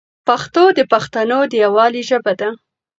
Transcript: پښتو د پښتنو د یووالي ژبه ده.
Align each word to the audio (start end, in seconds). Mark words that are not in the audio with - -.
پښتو 0.27 0.63
د 0.77 0.79
پښتنو 0.91 1.39
د 1.51 1.53
یووالي 1.63 2.01
ژبه 2.09 2.33
ده. 2.39 2.49